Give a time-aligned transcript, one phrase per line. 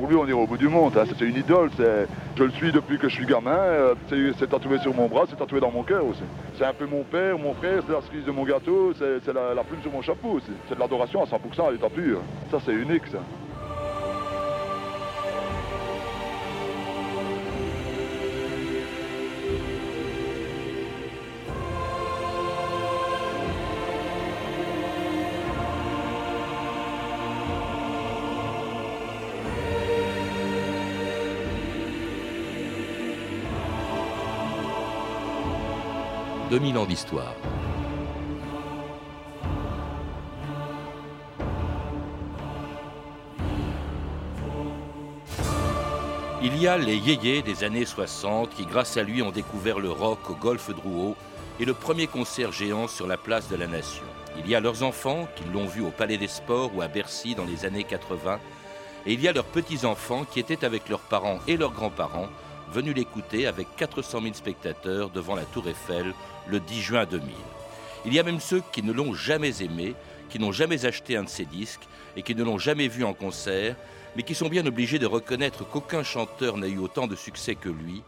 [0.00, 0.96] pour lui, on ira au bout du monde.
[0.96, 1.04] Hein.
[1.06, 1.70] C'est une idole.
[2.36, 3.50] Je le suis depuis que je suis gamin.
[3.50, 3.94] Euh,
[4.38, 6.22] c'est tatoué sur mon bras, c'est tatoué dans mon cœur aussi.
[6.56, 9.62] C'est un peu mon père, mon frère, c'est la cerise de mon gâteau, c'est la,
[9.62, 10.40] plume sur mon chapeau.
[10.68, 12.20] C'est de l'adoration à 100% à l'état pur.
[12.50, 13.18] Ça, c'est unique, ça.
[36.50, 37.32] 2000 ans d'histoire.
[46.42, 49.92] Il y a les yéyés des années 60 qui, grâce à lui, ont découvert le
[49.92, 51.14] rock au golfe Drouot
[51.60, 54.02] et le premier concert géant sur la place de la Nation.
[54.36, 57.36] Il y a leurs enfants qui l'ont vu au Palais des Sports ou à Bercy
[57.36, 58.40] dans les années 80.
[59.06, 62.28] Et il y a leurs petits-enfants qui étaient avec leurs parents et leurs grands-parents
[62.70, 66.14] venus l'écouter avec 400 000 spectateurs devant la Tour Eiffel
[66.48, 67.28] le 10 juin 2000.
[68.06, 69.94] Il y a même ceux qui ne l'ont jamais aimé,
[70.28, 73.12] qui n'ont jamais acheté un de ses disques et qui ne l'ont jamais vu en
[73.12, 73.76] concert,
[74.16, 77.68] mais qui sont bien obligés de reconnaître qu'aucun chanteur n'a eu autant de succès que
[77.68, 78.02] lui,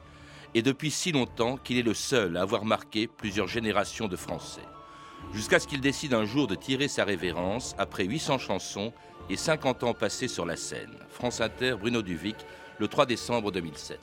[0.54, 4.60] et depuis si longtemps qu'il est le seul à avoir marqué plusieurs générations de Français.
[5.32, 8.92] Jusqu'à ce qu'il décide un jour de tirer sa révérence après 800 chansons
[9.30, 10.94] et 50 ans passés sur la scène.
[11.10, 12.36] France Inter, Bruno Duvic,
[12.78, 13.98] le 3 décembre 2007.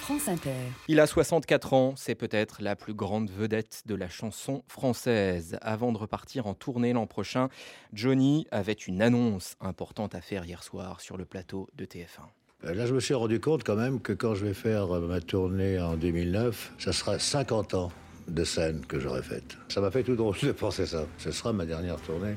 [0.00, 0.50] France Inter.
[0.86, 5.56] Il a 64 ans, c'est peut-être la plus grande vedette de la chanson française.
[5.62, 7.48] Avant de repartir en tournée l'an prochain,
[7.94, 12.20] Johnny avait une annonce importante à faire hier soir sur le plateau de TF1.
[12.64, 15.06] Euh, là, je me suis rendu compte quand même que quand je vais faire euh,
[15.06, 17.92] ma tournée en 2009, ça sera 50 ans
[18.28, 19.56] de scène que j'aurai faite.
[19.68, 21.06] Ça m'a fait tout drôle de penser ça.
[21.18, 22.36] Ce sera ma dernière tournée.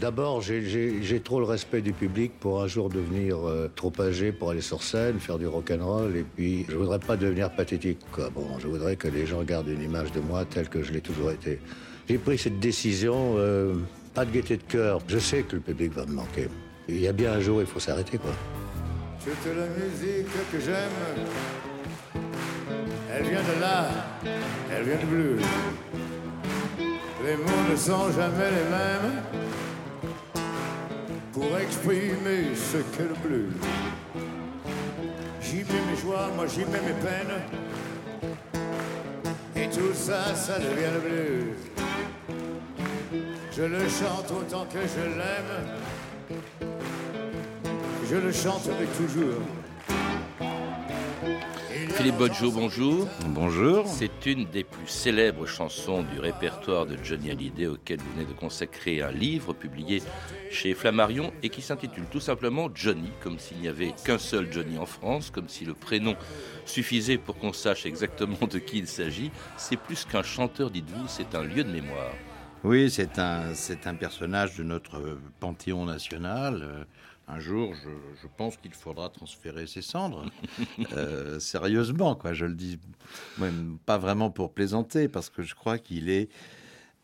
[0.00, 4.50] D'abord, j'ai trop le respect du public pour un jour devenir euh, trop âgé pour
[4.50, 6.16] aller sur scène, faire du rock'n'roll.
[6.16, 7.98] Et puis, je voudrais pas devenir pathétique.
[8.34, 11.00] Bon, je voudrais que les gens gardent une image de moi telle que je l'ai
[11.00, 11.60] toujours été.
[12.08, 13.74] J'ai pris cette décision, euh,
[14.14, 15.00] pas de gaieté de cœur.
[15.06, 16.48] Je sais que le public va me manquer.
[16.88, 18.32] Il y a bien un jour, il faut s'arrêter, quoi.
[19.24, 20.90] Toute la musique que j'aime,
[23.14, 23.88] elle vient de là,
[24.68, 25.36] elle vient de bleu.
[27.24, 29.22] Les mots ne sont jamais les mêmes
[31.32, 33.48] pour exprimer ce qu'est le bleu.
[35.40, 37.40] J'y mets mes joies, moi j'y mets mes peines.
[39.56, 41.56] Et tout ça, ça devient le bleu.
[43.56, 46.70] Je le chante autant que je l'aime.
[48.10, 49.42] Je le chanterai toujours.
[51.72, 53.08] Philippe Bodjo, bonjour.
[53.28, 53.86] Bonjour.
[53.86, 58.32] C'est une des plus célèbres chansons du répertoire de Johnny Hallyday auquel vous venez de
[58.34, 60.02] consacrer un livre publié
[60.50, 64.76] chez Flammarion et qui s'intitule tout simplement Johnny, comme s'il n'y avait qu'un seul Johnny
[64.76, 66.14] en France, comme si le prénom
[66.66, 69.30] suffisait pour qu'on sache exactement de qui il s'agit.
[69.56, 72.12] C'est plus qu'un chanteur, dites-vous, c'est un lieu de mémoire.
[72.64, 76.86] Oui, c'est un, c'est un personnage de notre panthéon national.
[77.32, 80.24] Euh, un jour, je, pense qu'il faudra transférer ses cendres.
[80.92, 82.32] Euh, sérieusement, quoi.
[82.32, 82.78] Je le dis,
[83.38, 86.28] même pas vraiment pour plaisanter, parce que je crois qu'il est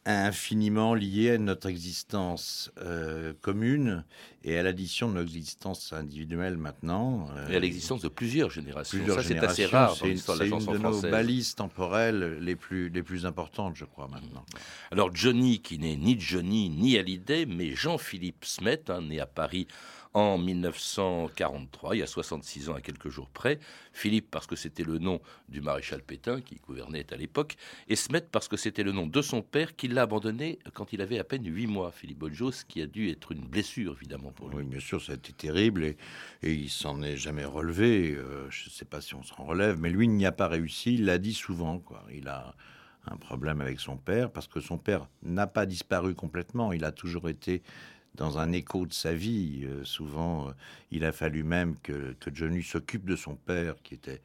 [0.05, 4.05] infiniment lié à notre existence euh, commune
[4.43, 7.29] et à l'addition de notre existence individuelle maintenant.
[7.51, 8.99] et à l'existence de plusieurs générations.
[8.99, 12.39] Plusieurs Ça, c'est assez rare dans l'histoire de la chanson une de nos balises temporelles
[12.41, 14.45] les plus, les plus importantes, je crois, maintenant.
[14.91, 19.67] Alors, Johnny, qui n'est ni Johnny ni Hallyday, mais Jean-Philippe Smet, hein, né à Paris
[20.15, 23.59] en 1943, il y a 66 ans à quelques jours près.
[23.93, 27.57] Philippe parce que c'était le nom du maréchal Pétain qui gouvernait à l'époque,
[27.89, 31.01] et Smet parce que c'était le nom de son père qui l'a abandonné quand il
[31.01, 34.49] avait à peine 8 mois, Philippe Bodjos, qui a dû être une blessure évidemment pour
[34.49, 34.59] lui.
[34.59, 35.97] Oui, bien sûr, ça a été terrible et,
[36.43, 38.15] il s'en est jamais relevé.
[38.15, 40.95] Euh, je ne sais pas si on s'en relève, mais lui, n'y a pas réussi,
[40.95, 41.79] il l'a dit souvent.
[41.79, 42.03] Quoi.
[42.13, 42.55] Il a
[43.11, 46.93] un problème avec son père parce que son père n'a pas disparu complètement, il a
[46.93, 47.63] toujours été
[48.15, 49.63] dans un écho de sa vie.
[49.65, 50.53] Euh, souvent, euh,
[50.91, 54.21] il a fallu même que, que Johnny s'occupe de son père, qui était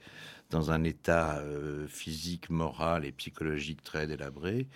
[0.49, 4.67] dans un état euh, physique, moral et psychologique très délabré.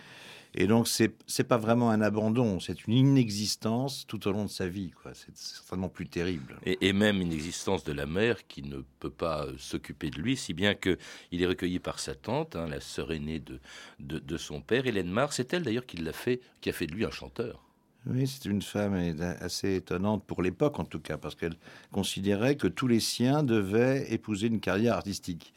[0.60, 4.50] Et donc, c'est n'est pas vraiment un abandon, c'est une inexistence tout au long de
[4.50, 4.92] sa vie.
[5.14, 6.58] C'est certainement plus terrible.
[6.66, 10.54] Et, même une existence de la mère qui ne peut pas s'occuper de lui, si
[10.54, 10.98] bien qu'il
[11.32, 13.60] est recueilli par sa tante, hein, la sœur aînée de,
[14.00, 15.32] de, de son père, Hélène Mar.
[15.32, 17.67] C'est elle d'ailleurs qui l'a fait, qui a fait de lui un chanteur.
[18.10, 18.96] Oui, c'est une femme
[19.42, 21.56] assez étonnante pour l'époque en tout cas, parce qu'elle
[21.92, 25.54] considérait que tous les siens devaient épouser une carrière artistique.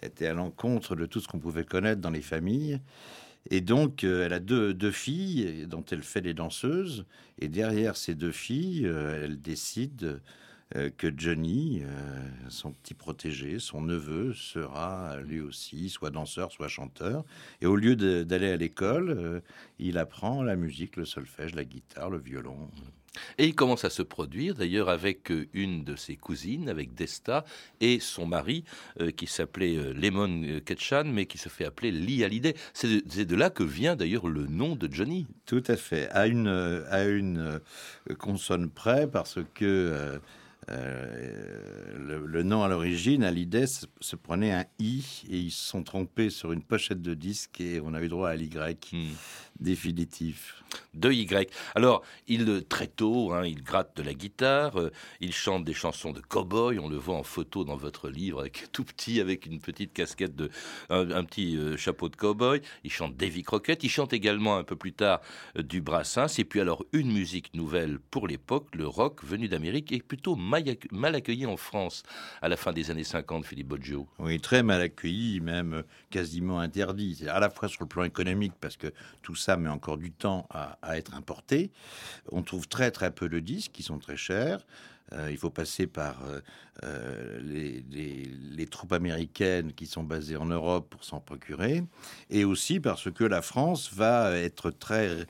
[0.00, 2.78] Elle était à l'encontre de tout ce qu'on pouvait connaître dans les familles.
[3.50, 7.04] Et donc, euh, elle a deux, deux, filles dont elle fait des danseuses.
[7.40, 10.20] Et derrière ces deux filles, euh, elle décide
[10.96, 11.82] que Johnny,
[12.48, 17.24] son petit protégé, son neveu, sera lui aussi soit danseur, soit chanteur.
[17.60, 19.42] Et au lieu d'aller à l'école,
[19.78, 22.68] il apprend la musique, le solfège, la guitare, le violon.
[23.38, 27.44] Et il commence à se produire, d'ailleurs, avec euh, une de ses cousines, avec Desta,
[27.80, 28.64] et son mari,
[29.00, 32.54] euh, qui s'appelait euh, Lemon Ketchan, mais qui se fait appeler Lee Hallyday.
[32.72, 35.26] C'est de, là que vient d'ailleurs le nom de Johnny.
[35.46, 37.60] Tout à fait, à une, à une
[38.18, 40.20] consonne près, parce que
[40.68, 46.30] le, nom à l'origine, Hallyday, se, se, prenait un I, et ils se sont trompés
[46.30, 48.48] sur une pochette de disque, et on a eu droit à l'Y.
[48.92, 49.06] Hmm
[49.60, 50.62] définitif.
[50.92, 51.50] De Y.
[51.74, 56.12] Alors, il très tôt, hein, il gratte de la guitare, euh, il chante des chansons
[56.12, 56.78] de cow-boy.
[56.78, 60.36] On le voit en photo dans votre livre, avec tout petit, avec une petite casquette
[60.36, 60.50] de,
[60.90, 62.60] un, petit euh, chapeau de cow-boy.
[62.84, 63.82] Il chante Davy Crockett.
[63.82, 65.20] Il chante également un peu plus tard
[65.56, 66.38] euh, du Brassens.
[66.38, 70.57] Et puis alors une musique nouvelle pour l'époque, le rock venu d'Amérique, est plutôt mal
[71.14, 72.02] accueilli en France
[72.42, 73.44] à la fin des années 50.
[73.44, 74.06] Philippe Boggio.
[74.18, 77.24] Oui, très mal accueilli, même quasiment interdit.
[77.28, 80.46] À la fois sur le plan économique, parce que tout ça met encore du temps
[80.50, 81.70] à, être importé.
[82.30, 84.60] On trouve très très peu de disques qui sont très chers.
[85.12, 86.40] Euh, il faut passer par euh,
[86.84, 91.82] euh, les, troupes américaines qui sont basées en Europe pour s'en procurer,
[92.28, 95.26] et aussi parce que la France va être très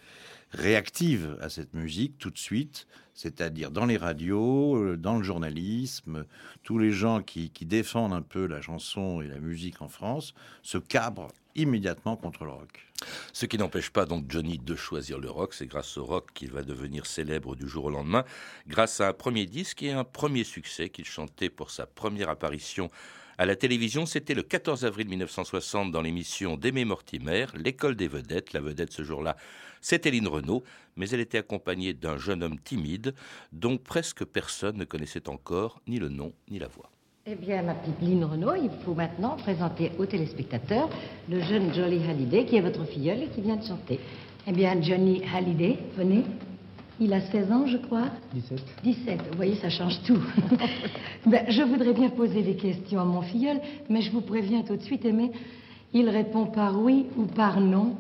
[0.53, 6.25] réactive à cette musique tout de suite, c'est-à-dire dans les radios, dans le journalisme,
[6.63, 10.35] tous les gens qui, qui, défendent un peu la chanson et la musique en France
[10.63, 12.87] se cabrent immédiatement contre le rock.
[13.33, 16.53] Ce qui n'empêche pas donc Johnny de choisir le rock, c'est grâce au rock qu'il
[16.53, 18.25] va devenir célèbre du jour au lendemain,
[18.67, 22.91] grâce à un premier disque et un premier succès qu'il chantait pour sa première apparition
[23.39, 28.53] à la télévision, c'était le 14 avril 1960 dans l'émission d'Aimé Mortimer, L'école des vedettes.
[28.53, 29.37] La vedette ce jour-là,
[29.81, 30.65] c'était Lynn Renault,
[30.97, 33.15] mais elle était accompagnée d'un jeune homme timide
[33.53, 36.91] dont presque personne ne connaissait encore ni le nom ni la voix.
[37.27, 40.91] Eh bien, ma petite Lynn Renault, il faut maintenant présenter aux téléspectateurs
[41.31, 44.01] le jeune Johnny Hallyday, qui est votre filleul et qui vient de chanter.
[44.49, 46.25] Eh bien, Johnny Hallyday, venez.
[47.01, 48.61] Il a 16 ans, je crois 17.
[48.83, 50.19] 17, vous voyez, ça change tout.
[51.27, 54.77] ben, je voudrais bien poser des questions à mon filleul, mais je vous préviens tout
[54.77, 55.31] de suite, Aimé,
[55.93, 57.97] il répond par oui ou par non.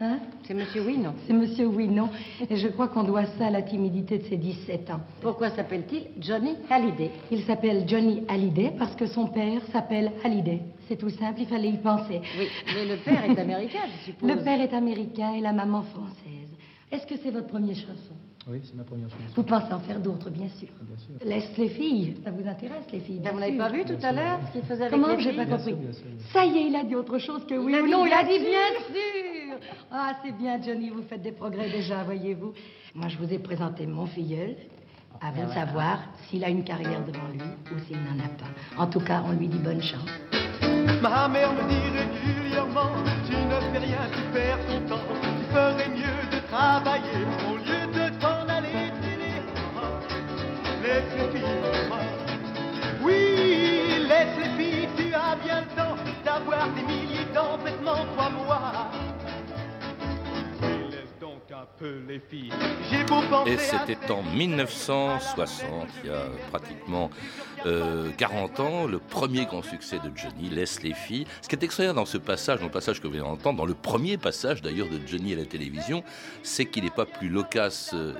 [0.00, 0.18] Hein?
[0.44, 2.08] C'est Monsieur Oui, non C'est Monsieur Oui, non.
[2.48, 5.00] Et je crois qu'on doit ça à la timidité de ses 17 ans.
[5.20, 7.10] Pourquoi s'appelle-t-il Johnny Hallyday?
[7.30, 10.60] Il s'appelle Johnny Hallyday parce que son père s'appelle Hallyday.
[10.86, 12.20] C'est tout simple, il fallait y penser.
[12.38, 14.30] Oui, mais le père est américain, je suppose.
[14.30, 16.48] Le père est américain et la maman française.
[16.90, 18.14] Est-ce que c'est votre première chanson?
[18.48, 19.22] Oui, c'est ma première chanson.
[19.36, 20.68] Vous pensez en faire d'autres, bien sûr.
[20.80, 21.14] Bien sûr.
[21.28, 22.16] Laisse les filles.
[22.24, 24.84] Ça vous intéresse, les filles Vous n'avez pas vu tout à l'heure ce qu'il faisait
[24.84, 25.76] avec Comment les J'ai pas compris.
[26.32, 28.06] Ça y est, il a dit autre chose que oui ou non.
[28.06, 29.58] Il a dit bien sûr.
[29.90, 32.52] Ah, c'est bien, Johnny, vous faites des progrès déjà, voyez-vous.
[32.94, 34.56] Moi, je vous ai présenté mon filleul.
[35.20, 35.98] À vous de savoir
[36.28, 37.40] s'il a une carrière devant lui
[37.74, 38.80] ou s'il n'en a pas.
[38.80, 40.08] En tout cas, on lui dit bonne chance.
[41.02, 42.90] Ma mère me dit régulièrement,
[43.26, 45.04] tu ne fais rien, tu perds ton temps.
[45.22, 47.57] Tu ferais mieux de travailler au
[63.46, 67.10] Et c'était en 1960, il y a pratiquement
[67.64, 71.26] 40 euh, ans, le premier grand succès de Johnny, Laisse les filles.
[71.42, 73.66] Ce qui est extraordinaire dans ce passage, dans le passage que vous venez d'entendre, dans
[73.66, 76.02] le premier passage d'ailleurs de Johnny à la télévision,
[76.42, 78.14] c'est qu'il n'est pas plus loquace euh,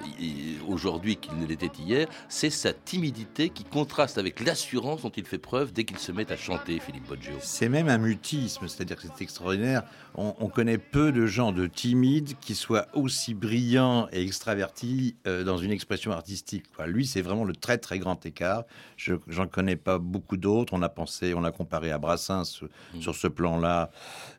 [0.67, 2.09] aujourd'hui qu'il ne l'était hier.
[2.29, 6.31] C'est sa timidité qui contraste avec l'assurance dont il fait preuve dès qu'il se met
[6.31, 7.33] à chanter, Philippe Boggio.
[7.41, 9.83] C'est même un mutisme, c'est-à-dire que c'est extraordinaire.
[10.15, 15.45] On, on, connaît peu de gens de timides qui soient aussi brillant et extraverti euh,
[15.45, 16.65] dans une expression artistique.
[16.87, 18.65] Lui, c'est vraiment le très très grand écart.
[18.97, 20.73] Je j'en connais pas beaucoup d'autres.
[20.75, 22.63] On a pensé, on l'a comparé à Brassens
[22.95, 23.01] mm.
[23.01, 23.91] sur ce plan-là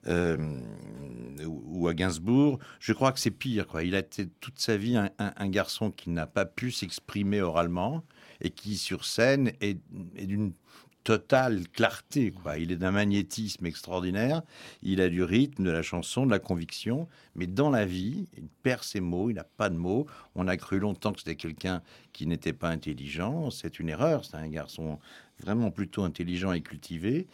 [0.07, 0.37] euh,
[1.45, 2.59] ou à Gainsbourg.
[2.79, 3.67] Je crois que c'est pire.
[3.67, 3.83] Quoi.
[3.83, 8.03] Il a été toute sa vie un, garçon qui n'a pas pu s'exprimer oralement
[8.41, 9.79] et qui sur scène est
[10.25, 10.53] d'une
[11.09, 12.29] totale clarté.
[12.31, 12.59] Quoi.
[12.59, 14.43] Il est d'un magnétisme extraordinaire.
[14.83, 17.07] Il a du rythme, de la chanson, de la conviction.
[17.33, 19.31] Mais dans la vie, il perd ses mots.
[19.31, 20.05] Il n'a pas de mots.
[20.35, 21.81] On a cru longtemps que c'était quelqu'un
[22.13, 23.49] qui n'était pas intelligent.
[23.49, 24.23] C'est une erreur.
[24.23, 24.99] C'est un garçon
[25.41, 27.27] vraiment plutôt intelligent et cultivé,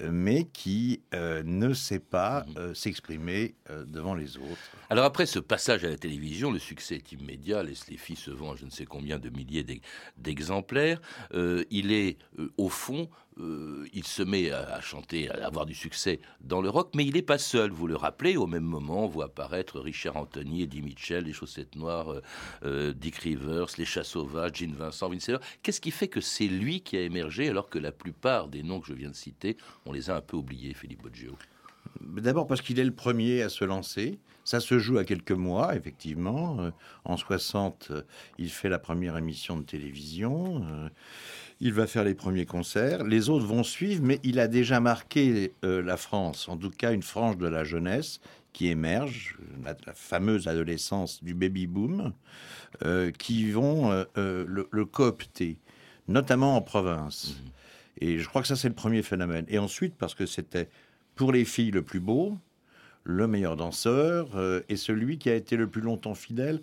[0.00, 2.54] euh, mais qui euh, ne sait pas mhm.
[2.56, 3.54] euh, s'exprimer
[3.86, 4.70] devant les autres.
[4.90, 8.30] Alors après ce passage à la télévision, le succès est immédiat, les, les filles se
[8.30, 9.64] vendent je ne sais combien de milliers
[10.16, 11.00] d'exemplaires.
[11.32, 12.18] il est
[12.56, 13.08] au fond
[13.38, 17.14] euh, il se met à, chanter, à avoir du succès dans le rock, mais il
[17.14, 17.70] n'est pas seul.
[17.70, 21.74] Vous le rappelez, au même moment, on voit apparaître Richard Anthony, Eddie Mitchell, les Chaussettes
[21.76, 22.20] Noires, euh,
[22.64, 25.30] euh, Dick Rivers, les Chats Sauvages, Gene Vincent, Vince
[25.62, 28.80] Qu'est-ce qui fait que c'est lui qui a émergé alors que la plupart des noms
[28.80, 31.36] que je viens de citer, on les a un peu oubliés, Philippe Boggio?
[32.00, 34.18] D'abord parce qu'il est le premier à se lancer.
[34.44, 36.72] Ça se joue à quelques mois, effectivement.
[37.04, 37.92] En 60,
[38.38, 40.64] il fait la première émission de télévision.
[41.64, 43.04] Il va faire les premiers concerts.
[43.04, 46.92] Les autres vont suivre, mais il a déjà marqué euh, la France, en tout cas
[46.92, 48.18] une frange de la jeunesse
[48.52, 52.14] qui émerge, la, fameuse adolescence du baby boom,
[52.84, 55.60] euh, qui vont euh, le, coopter,
[56.08, 57.36] notamment en province.
[57.36, 58.04] Mmh.
[58.04, 59.44] Et je crois que ça, c'est le premier phénomène.
[59.46, 60.68] Et ensuite, parce que c'était
[61.14, 62.36] pour les filles le plus beau,
[63.04, 64.30] le meilleur danseur
[64.68, 66.60] et celui qui a été le plus longtemps fidèle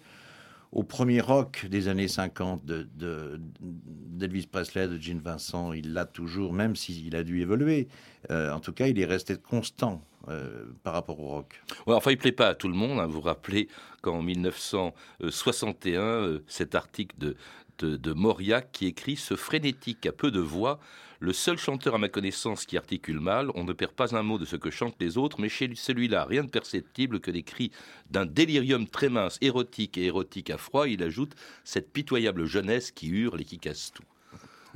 [0.71, 6.53] au premier rock des années 50 d'Elvis de, Presley, de Gene Vincent, il l'a toujours,
[6.53, 7.87] même s'il a dû évoluer.
[8.29, 11.61] Euh, en tout cas, il est resté constant euh, par rapport au rock.
[11.87, 12.99] Enfin, il plaît pas à tout le monde.
[12.99, 13.07] Hein.
[13.07, 13.67] Vous vous rappelez
[14.01, 17.35] qu'en 1961, euh, cet article de,
[17.79, 20.79] de, de Mauriac qui écrit Ce frénétique à peu de voix
[21.21, 24.37] le seul chanteur à ma connaissance qui articule mal, on ne perd pas un mot
[24.37, 27.71] de ce que chantent les autres, mais chez celui-là, rien de perceptible que des cris
[28.09, 30.87] d'un délirium très mince, érotique et érotique à froid.
[30.87, 31.35] Il ajoute
[31.65, 34.03] cette pitoyable jeunesse qui hurle et qui casse tout.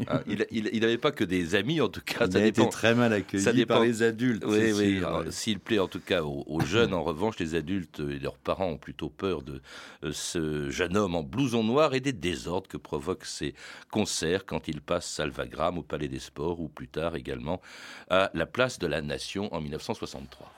[0.08, 2.26] Hein, il n'avait pas que des amis, en tout cas.
[2.28, 3.76] Il a été très mal accueilli ça dépend.
[3.76, 4.44] par les adultes.
[4.46, 5.02] Oui, oui.
[5.30, 8.78] S'il plaît en tout cas aux, jeunes, en revanche, les adultes et leurs parents ont
[8.78, 9.62] plutôt peur de
[10.04, 13.54] euh, ce jeune homme en blouson noir et des désordres que provoquent ces
[13.92, 17.62] concerts quand il passe Salvagram au Palais des Sports ou plus tard également
[18.10, 20.52] à la Place de la Nation en 1963.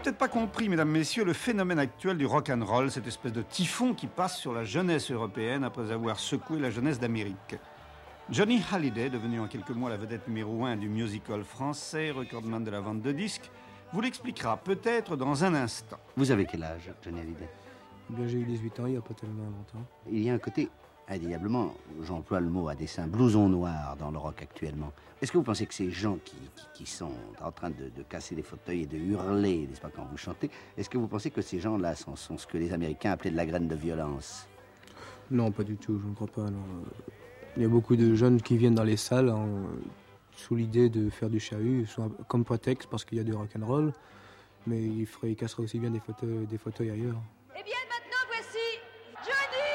[0.00, 3.06] Vous n'avez peut-être pas compris, mesdames, messieurs, le phénomène actuel du rock and roll, cette
[3.06, 7.56] espèce de typhon qui passe sur la jeunesse européenne après avoir secoué la jeunesse d'Amérique.
[8.30, 12.70] Johnny Hallyday, devenu en quelques mois la vedette numéro un du musical français, recordman de
[12.70, 13.50] la vente de disques,
[13.92, 15.98] vous l'expliquera peut-être dans un instant.
[16.16, 17.48] Vous avez quel âge, Johnny Hallyday?
[18.18, 19.86] Eh J'ai eu 18 ans il n'y a pas tellement longtemps.
[20.10, 20.70] Il y a un côté
[21.10, 24.92] indéniablement, j'emploie le mot à dessein, blouson noir dans le rock actuellement.
[25.20, 26.18] Est-ce que vous pensez que ces gens
[26.74, 27.12] qui, sont
[27.42, 30.88] en train de, casser des fauteuils et de hurler, n'est-ce pas, quand vous chantez, est-ce
[30.88, 33.68] que vous pensez que ces gens-là sont, ce que les Américains appelaient de la graine
[33.68, 34.48] de violence?
[35.30, 36.46] Non, pas du tout, je ne crois pas.
[37.56, 39.34] Il y a beaucoup de jeunes qui viennent dans les salles
[40.34, 41.86] sous l'idée de faire du chahut,
[42.28, 43.92] comme prétexte parce qu'il y a du rock and roll,
[44.66, 47.20] mais ils, feraient, ils casseraient aussi bien des des fauteuils ailleurs.
[47.58, 48.58] Eh bien, maintenant, voici
[49.22, 49.70] Johnny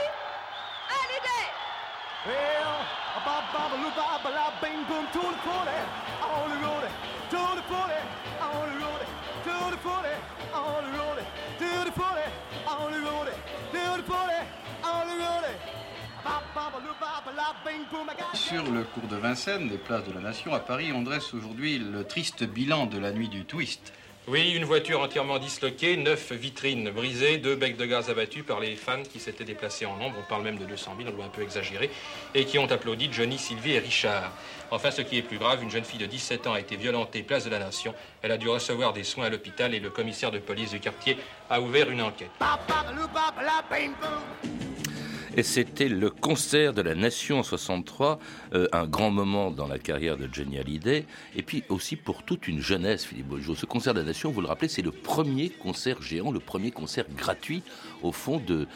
[18.33, 21.77] sur le cours de Vincennes, des places de la Nation à Paris, on dresse aujourd'hui
[21.79, 23.93] le triste bilan de la nuit du twist.
[24.27, 28.75] Oui, une voiture entièrement disloquée, neuf vitrines brisées, deux becs de gaz abattus par les
[28.75, 31.29] fans qui s'étaient déplacés en nombre, on parle même de 200 000, on doit un
[31.29, 31.91] peu exagérer,
[32.33, 34.31] et qui ont applaudi Johnny, Sylvie et Richard.
[34.71, 37.21] Enfin, ce qui est plus grave, une jeune fille de 17 ans a été violentée
[37.21, 37.93] place de la Nation.
[38.23, 41.17] Elle a dû recevoir des soins à l'hôpital et le commissaire de police du quartier
[41.51, 42.31] a ouvert une enquête.
[45.37, 48.19] Et c'était le concert de la Nation en 63,
[48.53, 52.47] euh, un grand moment dans la carrière de Johnny Hallyday, et puis aussi pour toute
[52.47, 53.53] une jeunesse, Philippe Beaujou.
[53.53, 56.71] Ce concert de la Nation, vous le rappelez, c'est le premier concert géant, le premier
[56.71, 57.63] concert gratuit,
[58.01, 58.67] au fond, de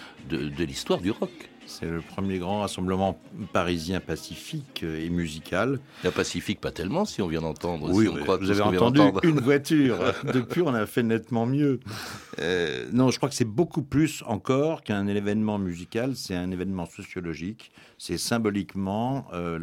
[0.64, 1.50] l'histoire du rock.
[1.70, 3.20] C'est le premier grand rassemblement
[3.54, 5.80] parisien pacifique et musical.
[6.04, 7.92] La pacifique, pas tellement, si on vient d'entendre.
[7.94, 9.98] Oui, vous avez entendu une voiture.
[10.34, 11.80] Depuis, on a fait nettement mieux.
[12.40, 16.16] Euh, non, je crois que c'est beaucoup plus encore qu'un événement musical.
[16.16, 17.72] C'est un événement sociologique.
[18.00, 19.60] C'est symboliquement euh,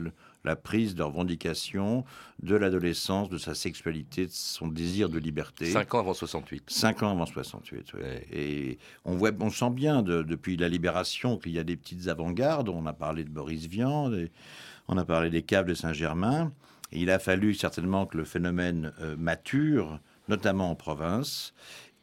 [0.46, 2.04] la prise de revendication
[2.42, 5.66] de l'adolescence, de sa sexualité, de son désir de liberté.
[5.66, 6.64] Cinq ans avant 68.
[6.68, 8.00] Cinq ans avant 68, oui.
[8.32, 12.68] Et on, voit, on sent bien depuis la libération qu'il y a des petites avant-gardes.
[12.68, 14.10] On a parlé de Boris Vian,
[14.88, 16.52] on a parlé des caves de Saint-Germain.
[16.92, 19.98] Il a fallu certainement que le phénomène euh, mature,
[20.28, 21.52] notamment en province.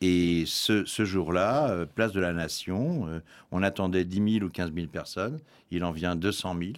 [0.01, 3.21] Et ce, jour-là, euh, place de la Nation, euh,
[3.51, 5.39] on attendait 10 000 ou 15 000 personnes.
[5.71, 6.71] Il en vient 200 000.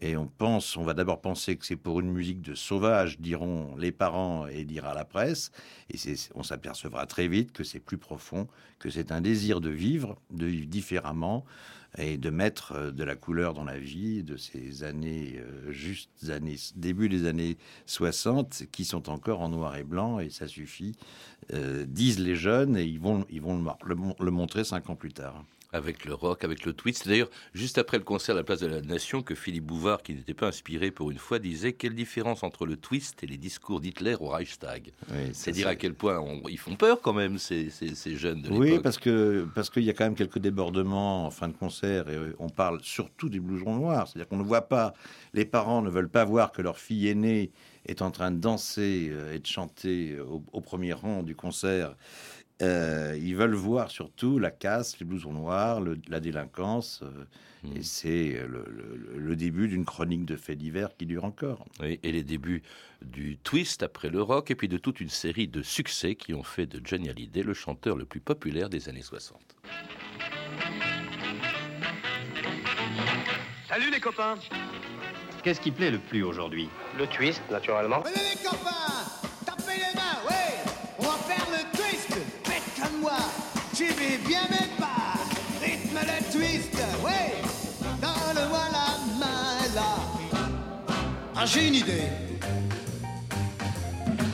[0.00, 3.74] Et on pense, on va d'abord penser que c'est pour une musique de sauvage, diront
[3.76, 5.50] les parents et dira la presse.
[5.90, 5.96] Et
[6.34, 8.46] on s'apercevra très vite que c'est plus profond,
[8.78, 11.44] que c'est un désir de vivre, de vivre différemment
[11.98, 16.10] et de mettre euh, de la couleur dans la vie de ces années, euh, juste
[16.28, 20.94] années, début des années 60, qui sont encore en noir et blanc, et ça suffit,
[21.52, 25.12] euh, disent les jeunes, et ils vont, ils vont le, le montrer cinq ans plus
[25.12, 25.44] tard.
[25.72, 27.02] Avec le rock, avec le twist.
[27.02, 30.02] C'est d'ailleurs juste après le concert à la place de la Nation que Philippe Bouvard,
[30.02, 33.36] qui n'était pas inspiré pour une fois, disait quelle différence entre le twist et les
[33.36, 34.92] discours d'Hitler au Reichstag?
[35.32, 38.78] c'est dire à quel point ils font peur quand même ces, ces, jeunes de Oui,
[38.80, 42.18] parce que parce qu'il y a quand même quelques débordements en fin de concert et
[42.38, 44.08] on parle surtout des blousons noirs.
[44.08, 44.94] C'est-à-dire qu'on ne voit pas,
[45.34, 47.50] les parents ne veulent pas voir que leur fille aînée
[47.86, 50.18] est en train de danser euh, et de chanter
[50.52, 51.94] au premier rang du concert
[52.62, 57.00] euh, ils veulent voir surtout la casse, les blousons noirs, la délinquance.
[57.02, 57.24] Euh,
[57.74, 57.82] et hmm.
[57.82, 61.66] c'est le, début d'une chronique de faits divers qui dure encore.
[61.82, 62.62] et les débuts
[63.02, 66.42] du twist après le rock, et puis de toute une série de succès qui ont
[66.42, 69.38] fait de Johnny Hallyday le chanteur le plus populaire des années 60.
[73.68, 74.36] Salut les copains
[75.42, 76.68] Qu'est-ce qui plaît le plus aujourd'hui?
[76.98, 78.02] Le twist, naturellement.
[78.04, 78.95] les copains
[91.46, 92.08] j'ai une idée.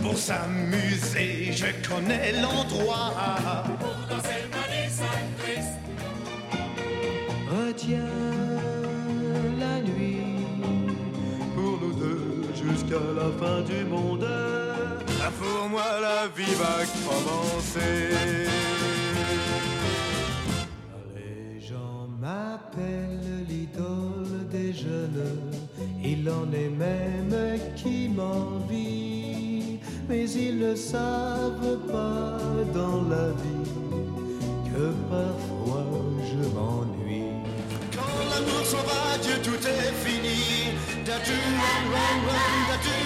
[0.03, 3.13] Pour s'amuser, je connais l'endroit.
[3.79, 4.53] Pour danser le.
[7.55, 7.99] Retiens
[9.61, 10.47] la nuit.
[11.55, 14.27] Pour nous deux, jusqu'à la fin du monde.
[15.39, 18.49] Pour moi, la vie va commencer.
[30.37, 32.39] Ils ne savent pas
[32.75, 33.71] dans la vie
[34.71, 35.87] que parfois
[36.31, 37.35] je m'ennuie.
[37.95, 40.41] Quand l'amour s'en va, Dieu, tout est fini.
[41.07, 43.03] Da -du -run, run, run, da -du.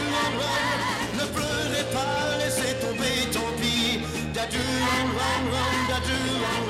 [1.19, 4.01] Ne pleurez pas, laissez tomber, tant pis.
[4.35, 5.79] Dadu, run, run, run,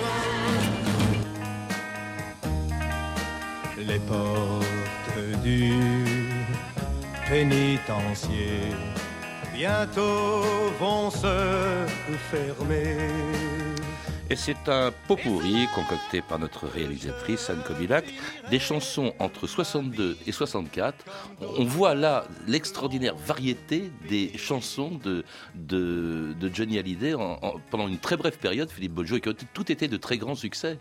[0.03, 0.27] run.
[3.89, 5.75] Les portes du
[7.29, 8.61] pénitencier
[9.57, 10.43] bientôt
[10.79, 11.87] vont se
[12.31, 12.97] fermer.
[14.29, 18.05] Et c'est un pot pourri concocté par notre réalisatrice Anne Kobilac,
[18.51, 21.05] des chansons entre 62 et 64.
[21.59, 25.25] On voit là l'extraordinaire variété des chansons de,
[26.53, 27.15] Johnny Hallyday
[27.71, 30.35] pendant une très brève période, Philippe Bojo, et qui ont tout été de très grands
[30.35, 30.79] succès.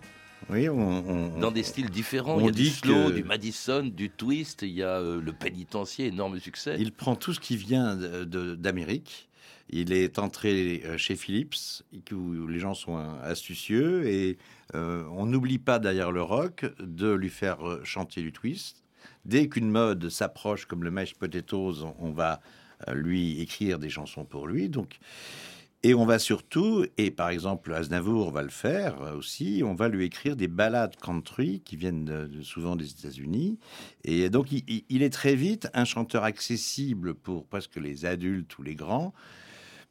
[0.50, 2.40] Oui, on, dans des styles différents.
[2.40, 4.62] il y a du slow, du Madison, du twist.
[4.62, 6.76] Il y a euh, le pénitencier, énorme succès.
[6.78, 9.28] Il prend tout ce qui vient d'Amérique
[9.70, 14.38] il est entré euh, chez Philips, où les gens sont astucieux, et
[14.76, 18.84] euh, on n'oublie pas derrière le rock de lui faire euh, chanter du twist.
[19.26, 22.42] Dès qu'une mode s'approche, comme le Mash Potatoes, on va
[22.94, 24.70] lui écrire des chansons pour lui.
[24.70, 25.00] Donc,
[25.84, 30.06] et on va surtout, et par exemple Aznavour va le faire aussi, on va lui
[30.06, 33.60] écrire des ballades country qui viennent souvent des États-Unis.
[34.04, 38.74] Et donc il, est très vite un chanteur accessible pour presque les adultes ou les
[38.74, 39.14] grands.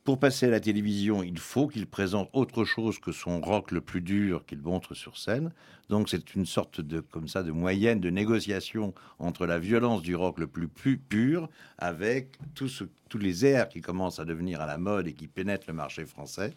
[0.05, 3.81] Pour passer à la télévision, il faut qu'il présente autre chose que son rock le
[3.81, 5.51] plus dur qu'il montre sur scène.
[5.89, 10.15] Donc c'est une sorte de comme ça de moyenne de négociation entre la violence du
[10.15, 12.87] rock le plus, pur avec tous
[13.19, 16.53] les airs qui commencent à devenir à la mode et qui pénètrent le marché français,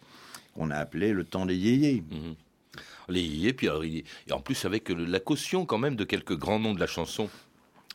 [0.54, 2.04] qu'on a appelé le temps des yéyés.
[2.10, 2.34] Mhm.
[3.08, 6.74] Les yéyés, puis et en plus avec la caution quand même de quelques grands noms
[6.74, 7.30] de la chanson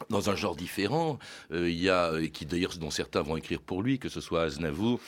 [0.09, 1.19] dans un genre différent.
[1.51, 4.43] Euh, il y a, qui d'ailleurs dont certains vont écrire pour lui, que ce soit
[4.43, 4.99] Aznavour,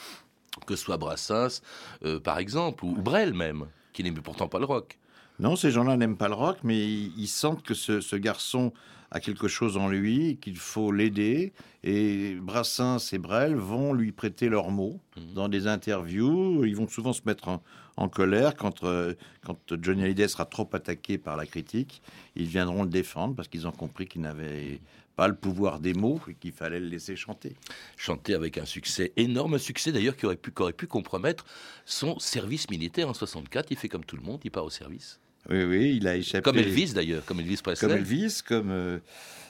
[0.64, 1.62] que ce soit Brassens,
[2.04, 4.98] euh, par exemple, ou, Brel même, qui n'aime pourtant pas le rock.
[5.38, 8.72] Non, ces gens-là n'aiment pas le rock, mais ils, sentent que ce, garçon
[9.10, 11.52] a quelque chose en lui, qu'il faut l'aider.
[11.84, 15.34] Et Brassens et Brel vont lui prêter leurs mots mhm.
[15.34, 16.64] dans des interviews.
[16.64, 17.60] Ils vont souvent se mettre
[17.96, 19.14] en, colère quand, euh,
[19.44, 22.02] quand Johnny Hallyday sera trop attaqué par la critique.
[22.34, 24.80] Ils viendront le défendre parce qu'ils ont compris qu'il n'avait
[25.16, 27.56] pas le pouvoir des mots et qu'il fallait le laisser chanter.
[27.96, 31.46] Chanter avec un succès, énorme succès d'ailleurs qui aurait pu, aurait pu compromettre
[31.86, 33.70] son service militaire en 64.
[33.70, 35.18] Il fait comme tout le monde, il part au service.
[35.50, 36.42] Oui, oui, il a échappé.
[36.42, 37.88] Comme Elvis d'ailleurs, comme Elvis Presley.
[37.88, 38.98] Comme Elvis, comme euh,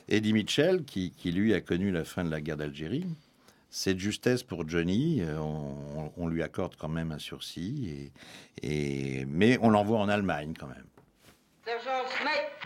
[0.09, 3.07] Eddie Mitchell, qui, lui a connu la fin de la guerre d'Algérie.
[3.71, 5.39] Cette justesse pour Johnny, euh,
[6.17, 8.11] on, lui accorde quand même un sursis,
[8.63, 10.87] et, mais on l'envoie en Allemagne quand même.
[11.65, 12.57] Sergent Smith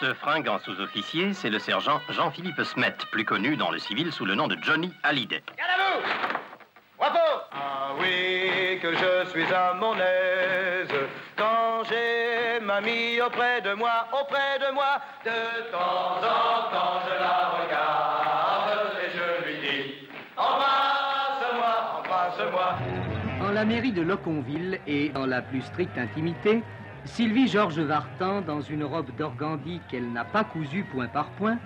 [0.00, 4.34] Ce fringant sous-officier, c'est le sergent Jean-Philippe Smet, plus connu dans le civil sous le
[4.34, 5.42] nom de Johnny Hallyday.
[5.56, 7.16] Garde à vous
[7.52, 8.45] Ah oui,
[8.80, 10.88] que je suis à mon aise
[11.36, 15.00] quand j'ai mamie auprès de moi, auprès de moi.
[15.24, 23.52] De temps en temps, je la regarde et je lui dis Embrasse-moi, embrasse-moi.
[23.52, 26.62] la mairie de Loconville et dans la plus stricte intimité,
[27.04, 31.58] Sylvie Georges Vartan, dans une robe d'organdi qu'elle n'a pas cousue point par point,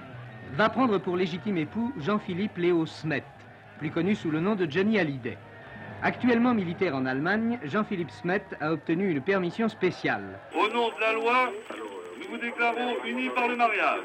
[0.55, 3.25] va prendre pour légitime époux Jean-Philippe Léo Smet,
[3.79, 5.39] plus connu sous le nom de Johnny Hallyday.
[6.03, 10.39] Actuellement militaire en Allemagne, Jean-Philippe Smet a obtenu une permission spéciale.
[10.55, 11.53] Au nom de la loi,
[12.19, 14.01] nous vous déclarons unis par le mariage.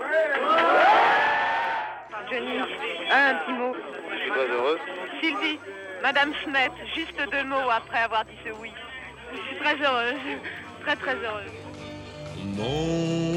[2.30, 2.60] Johnny,
[3.12, 3.74] un petit mot.
[4.12, 4.78] Je suis très heureux.
[5.22, 5.60] Sylvie,
[6.04, 8.72] Madame Smet, juste deux mots après avoir dit ce oui.
[9.32, 10.20] Je suis très heureuse,
[10.82, 11.52] très très heureuse.
[12.58, 13.36] Mon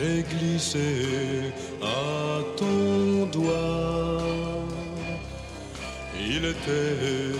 [0.00, 4.22] j'ai glissé à ton doigt.
[6.18, 7.34] Il était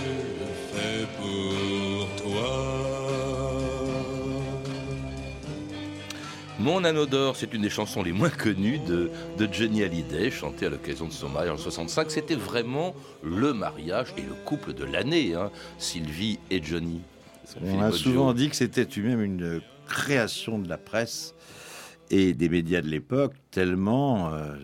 [0.73, 2.81] fait pour toi.
[6.59, 10.67] Mon anneau d'or, c'est une des chansons les moins connues de, de Johnny Hallyday, chantée
[10.67, 12.11] à l'occasion de son mariage en 65.
[12.11, 17.01] C'était vraiment le mariage et le couple de l'année, hein, Sylvie et Johnny.
[17.65, 21.35] On a souvent dit que c'était même une création de la presse
[22.11, 24.57] et des médias de l'époque, tellement euh,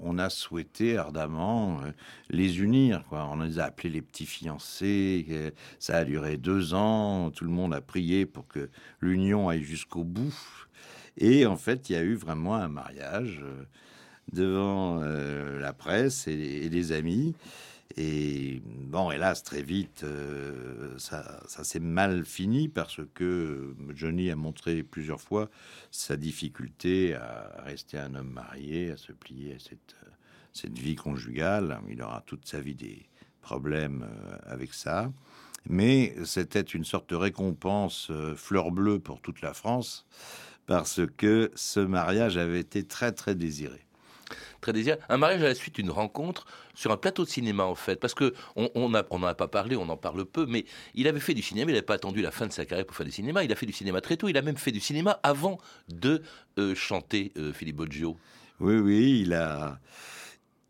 [0.00, 1.90] on, a souhaité ardemment euh,
[2.30, 3.02] les unir.
[3.08, 3.28] Quoi.
[3.30, 5.26] On les a appelés les petits fiancés.
[5.30, 7.30] euh, Ça a duré deux ans.
[7.32, 10.34] Tout le monde a prié pour que l'union aille jusqu'au bout.
[11.18, 13.44] Et en fait, il y a eu vraiment un mariage
[14.32, 17.34] devant la presse et, et les amis.
[17.96, 24.36] Et bon, hélas, très vite, euh, ça, ça s'est mal fini parce que Johnny a
[24.36, 25.50] montré plusieurs fois
[25.90, 29.96] sa difficulté à rester un homme marié, à se plier à cette,
[30.52, 31.80] cette vie conjugale.
[31.90, 33.06] Il aura toute sa vie des
[33.42, 35.12] problèmes euh, avec ça.
[35.68, 40.06] Mais c'était une sorte de récompense euh, fleur bleue pour toute la France
[40.66, 43.84] parce que ce mariage avait été très, très désiré.
[44.62, 44.72] Très.
[45.08, 47.96] Un mariage à la suite d'une rencontre sur un plateau de cinéma, en fait.
[47.96, 51.34] Parce que on n'en a pas parlé, on en parle peu, mais il avait fait
[51.34, 53.42] du cinéma, il n'avait pas attendu la fin de sa carrière pour faire du cinéma.
[53.42, 56.22] Il a fait du cinéma très tôt, il a même fait du cinéma avant de
[56.58, 58.16] euh, chanter euh, Philippe Boggio.
[58.60, 59.80] Oui, oui, il a,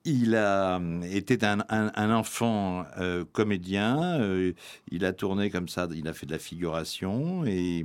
[0.07, 2.87] il a euh, été un, enfant
[3.33, 4.55] comédien.
[4.91, 7.85] il a tourné comme ça, il a fait de la figuration et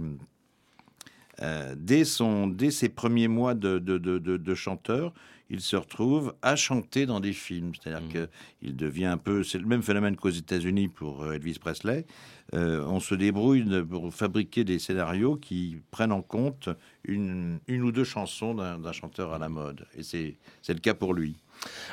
[1.41, 5.13] euh, dès, son, dès ses premiers mois de, de, de- chanteur,
[5.49, 7.71] il se retrouve à chanter dans des films.
[7.75, 8.29] C'est-à-dire que
[8.61, 12.05] il devient un peu, c'est le même phénomène qu'aux États-Unis pour euh, Elvis Presley.
[12.53, 16.69] Euh, on se débrouille pour fabriquer des scénarios qui prennent en compte
[17.03, 19.85] une, une ou deux chansons d'un chanteur à la mode.
[19.97, 20.37] Et c'est
[20.73, 21.35] le cas pour lui.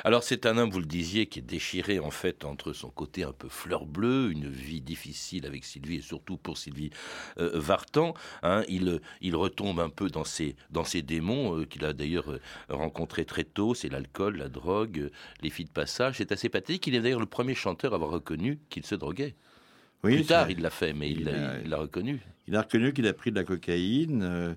[0.03, 3.23] Alors c'est un homme, vous le disiez, qui est déchiré en fait entre son côté
[3.23, 6.91] un peu fleur bleue, une vie difficile avec Sylvie et surtout pour Sylvie
[7.37, 8.13] euh, Vartan.
[8.43, 8.63] hein.
[8.67, 12.39] il, il retombe un peu dans ses, dans ses démons euh, qu'il a d'ailleurs euh,
[12.69, 13.73] rencontrés très tôt.
[13.73, 16.15] C'est l'alcool, la drogue, euh, les filles de passage.
[16.17, 16.87] C'est assez pathétique.
[16.87, 19.35] Il est d'ailleurs le premier chanteur à avoir reconnu qu'il se droguait.
[20.03, 22.21] Oui, Plus tard, il l'a fait, mais il l'a reconnu.
[22.47, 24.55] Il a reconnu qu'il a pris de la cocaïne.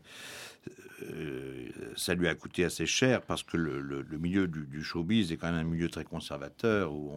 [1.02, 4.82] Euh, ça lui a coûté assez cher parce que le, le- le milieu du, du
[4.82, 7.12] showbiz est quand même un milieu très conservateur où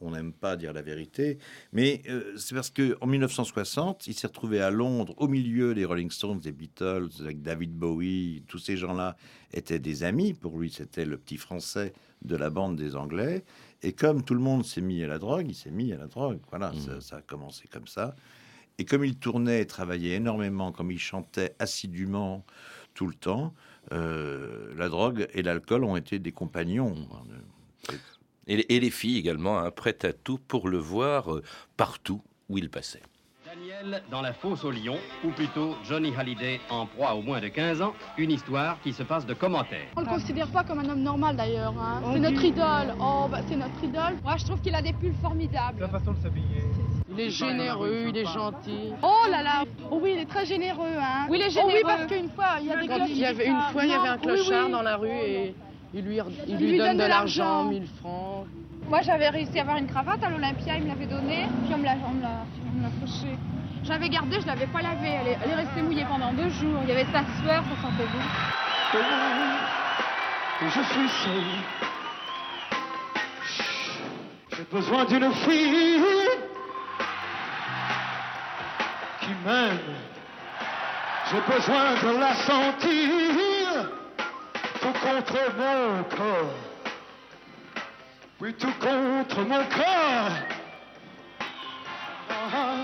[0.00, 1.38] on- n'aime pas dire la vérité.
[1.72, 5.84] Mais euh, c'est parce que en 1960, il s'est retrouvé à Londres au milieu des
[5.84, 8.44] Rolling Stones, des Beatles, avec David Bowie.
[8.46, 9.16] Tous ces gens-là
[9.52, 10.32] étaient des amis.
[10.34, 13.44] Pour lui, c'était le petit français de la bande des Anglais.
[13.82, 16.06] Et comme tout le monde s'est mis à la drogue, il s'est mis à la
[16.06, 16.38] drogue.
[16.50, 18.16] Voilà, ça, ça a commencé comme ça.
[18.78, 22.44] Et comme il tournait et travaillait énormément, comme il chantait assidûment
[22.96, 23.52] tout le temps,
[23.92, 26.94] euh, la drogue et l'alcool ont été des compagnons.
[28.48, 31.42] Et, les- et les filles également, hein, prêtes à tout pour le voir euh,
[31.76, 33.02] partout où il passait.
[33.44, 37.48] Daniel dans la fosse au lion, ou plutôt Johnny Hallyday en proie au moins de
[37.48, 39.86] 15 ans, une histoire qui se passe de commentaires.
[39.96, 41.74] On le considère pas comme un homme normal d'ailleurs.
[41.80, 42.02] hein.
[42.04, 42.94] Oh C'est notre idole.
[43.00, 44.16] Oh, bah, c'est notre idole.
[44.22, 45.80] Moi, je trouve qu'il a des pulls formidables.
[45.80, 46.62] La façon de s'habiller.
[47.16, 48.92] Il est généreux, il est gentil.
[49.02, 49.64] Oh là là.
[49.90, 50.86] Oh oui, il est très généreux.
[50.98, 51.26] Hein.
[51.30, 51.82] Oui, il est Oh oui, généreux.
[51.84, 53.94] parce qu'une fois, il y a des gosses il y avait une fois, il y
[53.94, 54.72] avait un oui, clochard oui.
[54.72, 55.54] dans la rue et
[55.94, 57.70] il lui, il Il lui lui donne donne de l'argent, l'argent.
[57.70, 58.46] 1000 francs.
[58.88, 61.78] Moi, j'avais réussi à avoir une cravate à l'Olympia, il me l'avait donnée, puis on
[61.78, 61.96] me l'a,
[63.00, 63.36] fauchée.
[63.82, 66.48] Je l'avais gardée, je l'avais pas lavée, elle est, elle est restée mouillée pendant deux
[66.50, 66.80] jours.
[66.82, 68.98] Il y avait sa sueur, ça sentait bon.
[70.62, 71.42] Et je suis seul.
[74.56, 76.00] J'ai besoin d'une fille
[79.26, 79.34] qui.
[81.30, 83.90] J'ai besoin de la sentir
[84.80, 86.54] tout contre mon corps.
[88.40, 90.36] Oui, tout contre mon corps.
[92.30, 92.76] Ah,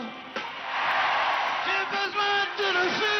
[1.64, 3.11] J'ai besoin d'une fille.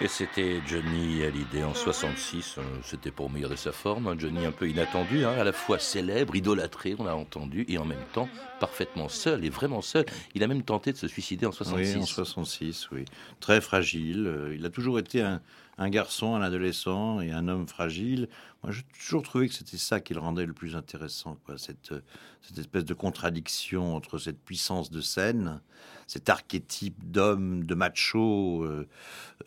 [0.00, 2.56] Et c'était Johnny Hallyday en 66.
[2.58, 4.08] euh, C'était pour meilleur de sa forme.
[4.08, 7.78] Un Johnny un peu inattendu, hein, à la fois célèbre, idolâtré, on l'a entendu, et
[7.78, 8.28] en même temps
[8.58, 10.04] parfaitement seul, et vraiment seul.
[10.34, 11.94] Il a même tenté de se suicider en 66.
[11.96, 13.04] Oui, en 66, oui.
[13.40, 14.26] Très fragile.
[14.26, 15.40] Euh, Il a toujours été un,
[15.82, 18.28] un garçon, un adolescent et un homme fragile.
[18.62, 22.58] Moi, j'ai toujours trouvé que c'était ça qui le rendait le plus intéressant, euh, cette
[22.58, 25.60] espèce de contradiction entre cette puissance de scène,
[26.06, 28.86] cet archétype d'homme, de macho, euh,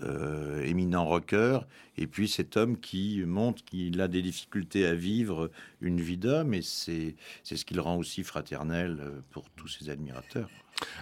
[0.02, 1.60] euh, éminent rocker,
[1.98, 6.54] et puis cet homme qui montre qu'il a des difficultés à vivre une vie d'homme,
[6.54, 10.50] et c'est ce qui le rend aussi fraternel pour tous ses admirateurs.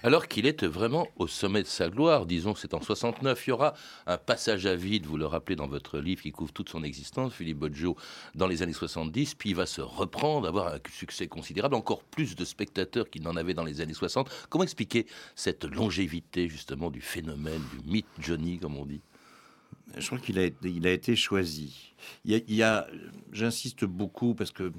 [0.04, 3.54] Alors qu'il est vraiment au sommet de sa gloire, disons, c'est en 69, il y
[3.54, 3.74] aura
[4.06, 7.34] un passage à vide, vous le rappelez dans votre livre qui couvre toute son existence,
[7.34, 7.98] Philippe Boggio,
[8.36, 12.36] dans les années 70, puis il va se reprendre, avoir un succès considérable, encore plus
[12.36, 14.30] de spectateurs qu'il n'en avait dans les années 60.
[14.50, 19.02] Comment expliquer cette longévité, justement, du phénomène, du mythe Johnny, comme on dit?
[19.98, 21.94] Je crois qu'il a, il a été choisi.
[22.26, 22.66] Il
[23.32, 24.72] j'insiste beaucoup parce que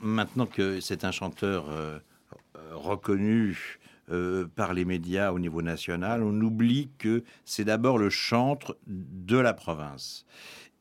[0.00, 1.98] maintenant que c'est un chanteur euh,
[2.72, 8.78] reconnu euh, par les médias au niveau national, on oublie que c'est d'abord le chantre
[8.86, 10.24] de la province.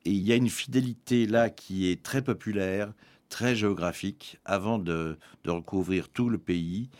[0.05, 2.93] Et il y a une fidélité là qui est très populaire,
[3.29, 6.91] très géographique, avant de, recouvrir tout le pays.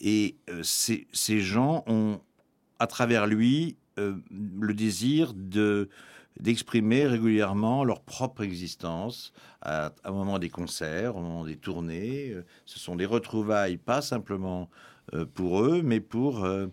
[0.00, 2.20] Et euh, ces, gens ont,
[2.80, 5.88] à travers lui, euh, le désir de
[6.40, 12.34] d'exprimer régulièrement leur propre existence à, à un moment des concerts, au moment des tournées.
[12.64, 14.68] Ce sont des retrouvailles, pas simplement
[15.34, 16.66] pour eux, mais pour, euh,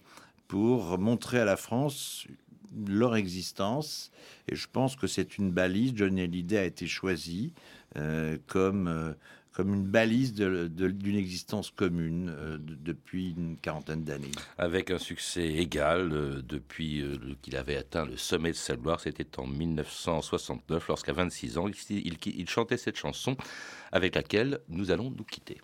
[0.48, 2.26] pour montrer à la France
[2.88, 4.12] leur existence.
[4.48, 5.94] Et je pense que c'est une balise.
[5.96, 7.54] Johnny Hallyday a été choisi
[7.98, 9.12] euh, comme, euh,
[9.52, 14.32] comme une balise d'une existence commune euh, de- depuis une quarantaine d'années.
[14.58, 19.02] Avec un succès égal euh, depuis euh, qu'il avait atteint le sommet de sa gloire,
[19.02, 23.36] c'était en 1969, lorsqu'à 26 ans, il chantait cette chanson
[23.92, 25.58] avec laquelle nous allons nous quitter.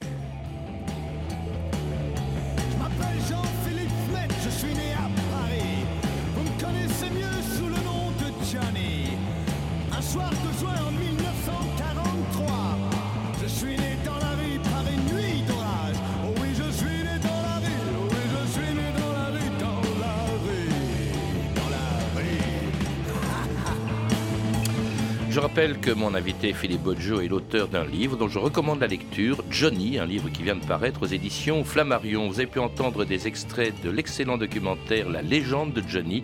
[25.37, 28.87] Je rappelle que mon invité Philippe Boggio est l'auteur d'un livre dont je recommande la
[28.87, 32.27] lecture, Johnny, un livre qui vient de paraître aux éditions Flammarion.
[32.27, 36.23] Vous avez pu entendre des extraits de l'excellent documentaire La légende de Johnny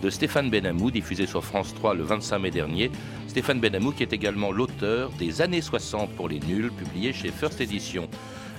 [0.00, 2.92] de Stéphane Benamou, diffusé sur France 3 le 25 mai dernier.
[3.26, 7.60] Stéphane Benamou qui est également l'auteur des années 60 pour les nuls, publié chez First
[7.60, 8.08] Edition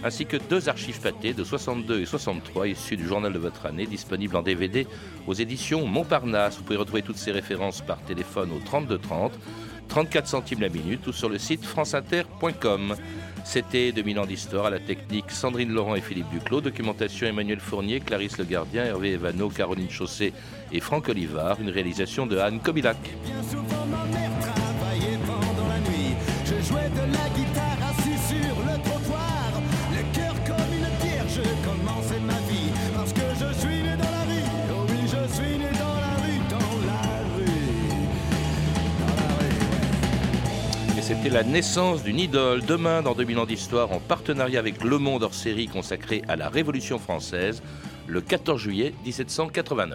[0.04, 3.86] ainsi que deux archives pâtées de 62 et 63 issues du journal de votre année,
[3.86, 4.86] disponibles en DVD
[5.28, 6.58] aux éditions Montparnasse.
[6.58, 9.32] Vous pouvez retrouver toutes ces références par téléphone au 32 30,
[9.88, 12.96] 34 centimes la minute ou sur le site franceinter.com.
[13.44, 18.00] C'était 2000 ans d'histoire à la technique Sandrine Laurent et Philippe Duclos, documentation Emmanuel Fournier,
[18.00, 20.34] Clarisse Le Gardien, Hervé Evano, Caroline Chausset
[20.72, 22.98] et Franck Olivard, une réalisation de Anne Kobilac.
[41.04, 42.64] C'était la naissance d'une idole.
[42.66, 46.48] Demain, dans 2000 ans d'histoire, en partenariat avec Le Monde hors série consacré à la
[46.48, 47.62] Révolution française,
[48.08, 49.92] le 14 juillet 1789.